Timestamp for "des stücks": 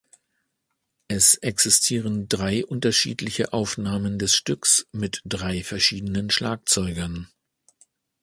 4.17-4.87